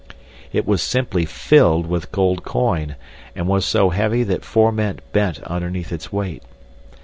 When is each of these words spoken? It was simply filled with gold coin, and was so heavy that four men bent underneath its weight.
It 0.51 0.65
was 0.65 0.81
simply 0.81 1.25
filled 1.25 1.85
with 1.85 2.11
gold 2.11 2.41
coin, 2.43 2.95
and 3.35 3.47
was 3.47 3.65
so 3.65 3.91
heavy 3.91 4.23
that 4.23 4.43
four 4.43 4.71
men 4.71 4.99
bent 5.11 5.39
underneath 5.43 5.91
its 5.91 6.11
weight. 6.11 6.41